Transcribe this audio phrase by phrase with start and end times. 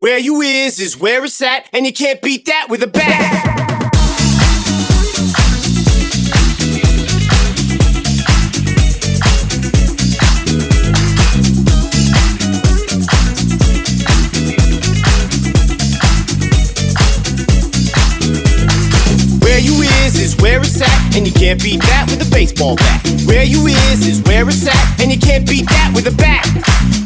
[0.00, 3.49] Where you is is where it's at, and you can't beat that with a bat.
[21.14, 23.02] And you can't beat that with a baseball bat.
[23.26, 26.46] Where you is is where it's at, and you can't beat that with a bat.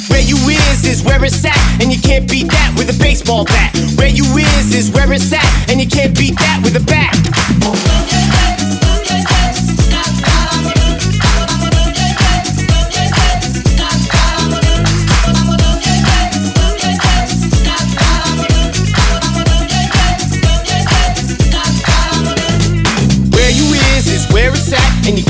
[0.09, 3.45] Where you is is where it's at, and you can't beat that with a baseball
[3.45, 3.75] bat.
[3.96, 8.63] Where you is is where it's at, and you can't beat that with a bat.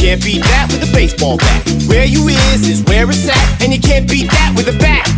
[0.05, 1.65] Can't beat that with a baseball bat.
[1.89, 5.09] Where you is is where it's at, and you can't beat that with a bat.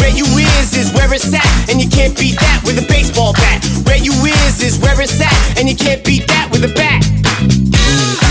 [0.00, 3.34] Where you is is where it's at, and you can't beat that with a baseball
[3.34, 3.64] bat.
[3.86, 8.25] Where you is is where it's at, and you can't beat that with a bat.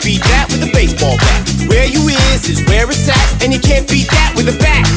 [0.00, 1.44] Can't beat that with a baseball bat.
[1.68, 4.88] Where you is is where it's at, and you can't beat that with a bat.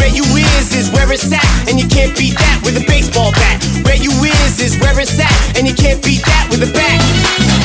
[0.00, 3.32] Where you is is where it's at, and you can't beat that with a baseball
[3.36, 3.60] bat.
[3.84, 5.28] Where you is is where it's at,
[5.60, 6.96] and you can't beat that with a bat.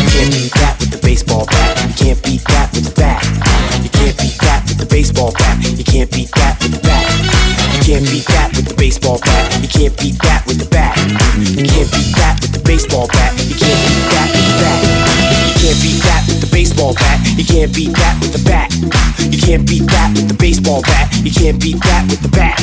[0.03, 1.79] You can't beat that with the baseball bat.
[1.79, 3.23] You can't beat that with the bat.
[3.79, 5.55] You can't beat that with the baseball bat.
[5.63, 7.07] You can't beat that with the bat.
[7.71, 9.47] You can't beat that with the baseball bat.
[9.63, 10.99] You can't beat that with the bat.
[11.39, 13.31] You can't beat that with the baseball bat.
[13.39, 15.04] You can't beat that with the bat.
[17.65, 18.69] Can't beat that with the bat.
[19.33, 21.09] You can't beat that with the baseball bat.
[21.25, 22.61] You can't beat that with the bat.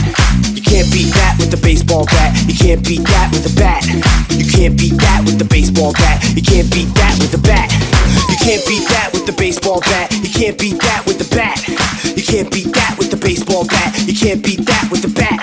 [0.55, 2.31] You can't beat that with the baseball bat.
[2.47, 3.83] You can't beat that with the bat.
[4.31, 6.23] You can't beat that with the baseball bat.
[6.39, 7.67] You can't beat that with the bat.
[8.31, 10.07] You can't beat that with the baseball bat.
[10.23, 11.59] You can't beat that with the bat.
[11.67, 13.91] You can't beat that with the baseball bat.
[14.07, 15.43] You can't beat that with the bat.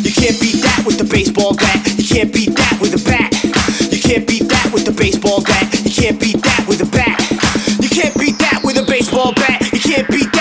[0.00, 1.76] You can't beat that with the baseball bat.
[1.92, 3.28] You can't beat that with the bat.
[3.92, 5.68] You can't beat that with the baseball bat.
[5.84, 7.03] You can't beat that with a bat.
[9.26, 10.33] You can't beat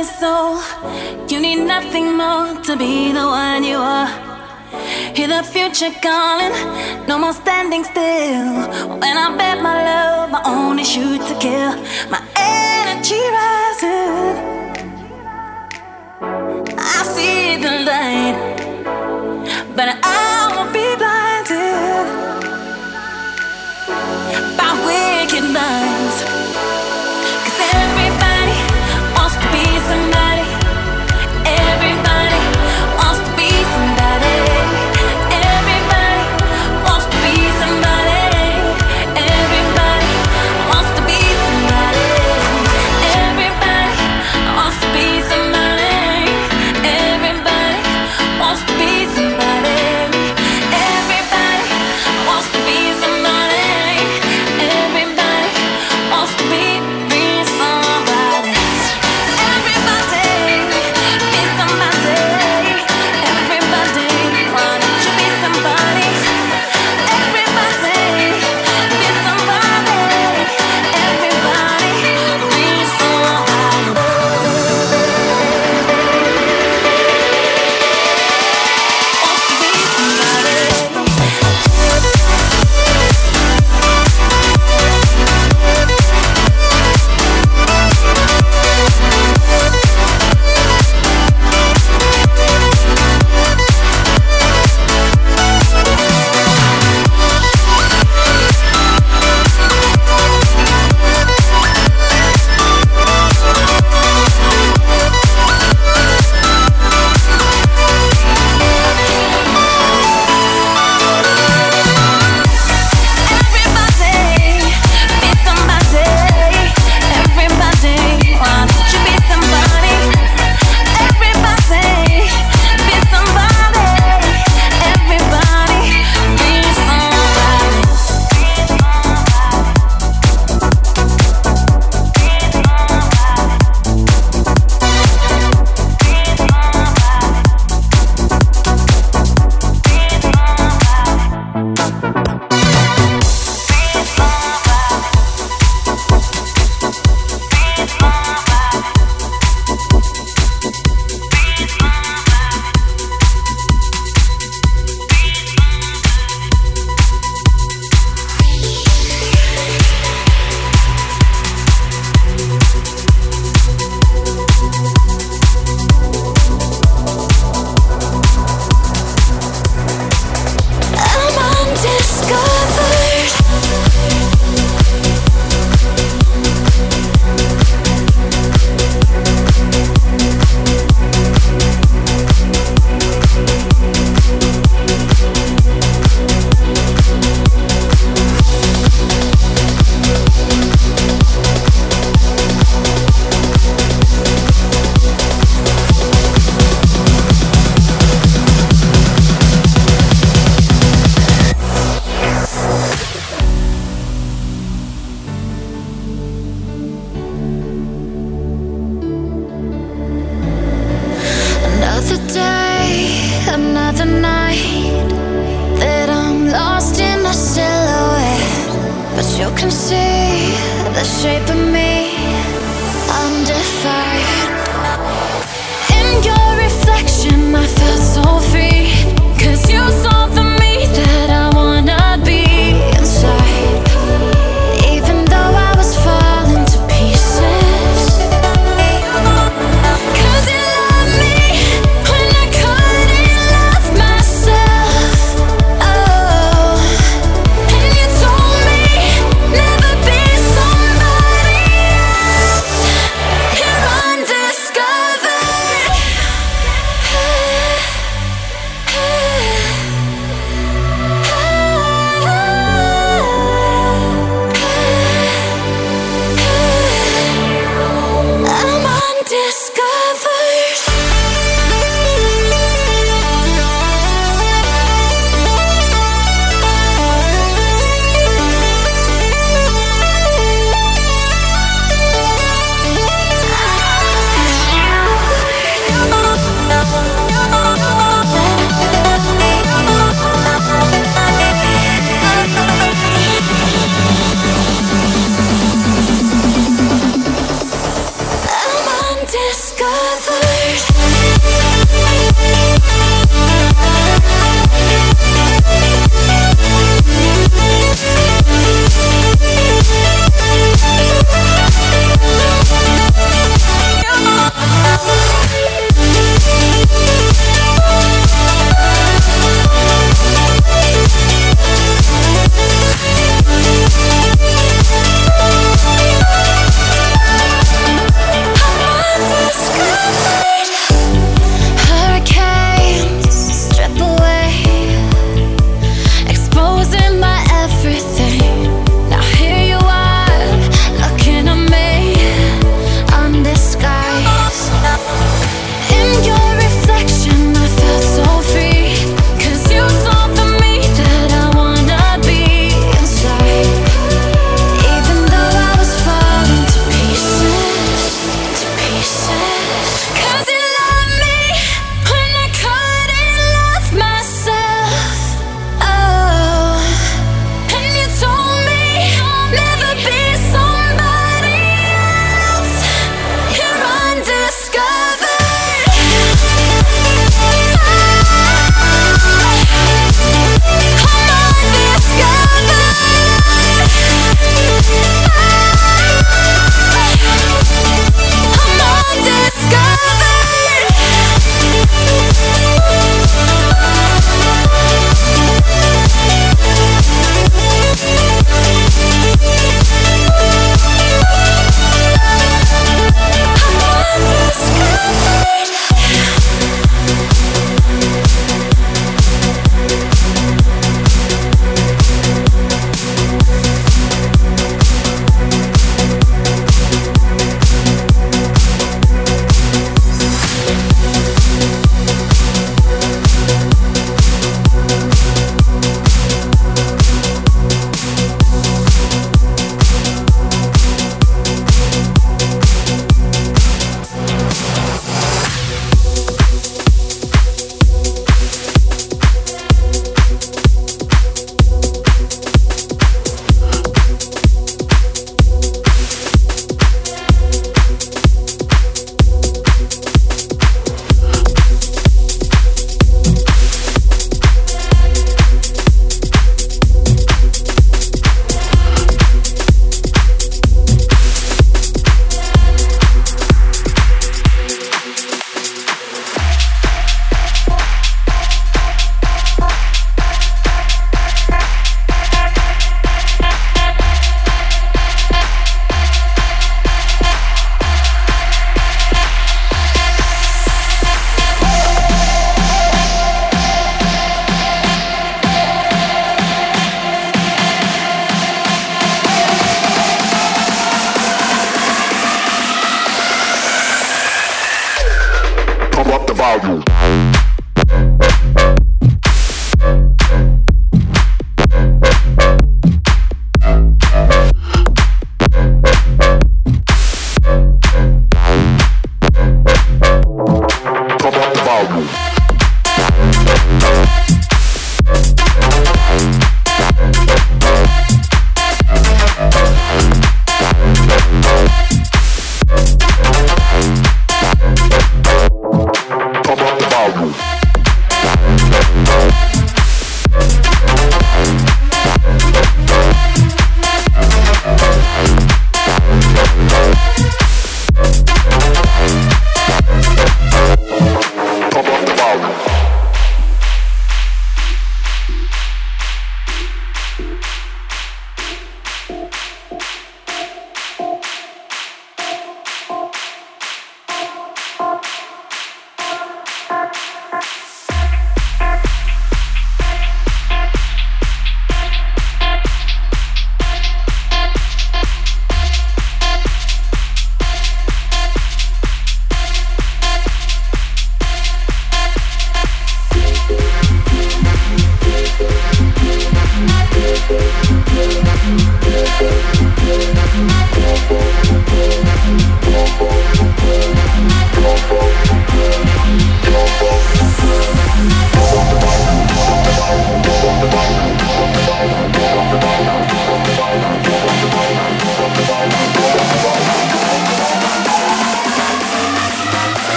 [0.00, 0.56] your soul.
[1.28, 4.08] You need nothing more to be the one you are.
[5.16, 6.54] Hear the future calling,
[7.06, 8.48] no more standing still.
[9.02, 11.72] When I bet my love, I only shoot to kill.
[12.12, 12.20] My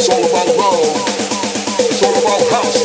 [0.00, 0.80] It's all about love.
[1.78, 2.79] It's all about house.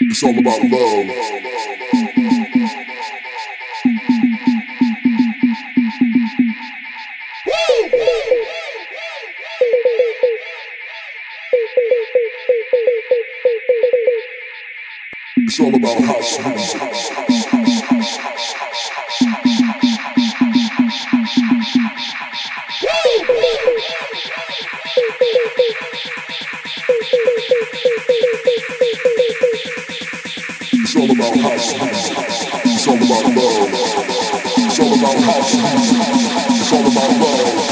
[0.00, 1.73] It's all about love.
[15.64, 16.38] all about house
[30.72, 31.72] It's all about house.
[32.64, 33.70] It's all about love.
[34.56, 35.54] It's all about house.
[36.60, 37.63] It's all about love.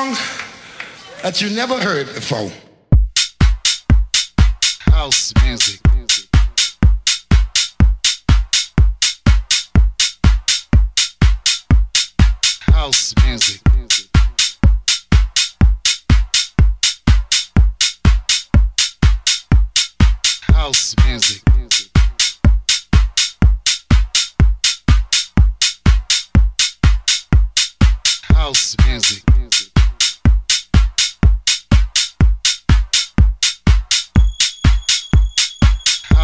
[0.00, 0.16] Song
[1.22, 2.50] that you never heard before.
[4.86, 5.80] House music.
[12.72, 13.60] House music.
[20.42, 21.42] House music.
[28.34, 29.69] House music.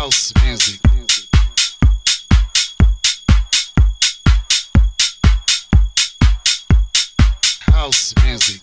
[0.07, 0.80] House music.
[7.72, 8.61] House music.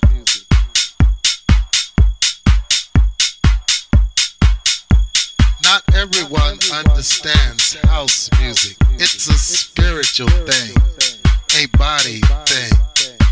[5.65, 8.77] Not everyone understands house music.
[8.93, 10.77] It's a spiritual thing,
[11.57, 12.71] a body thing,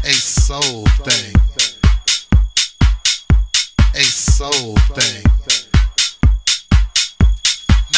[0.03, 1.33] a soul thing,
[3.95, 5.70] a soul thing.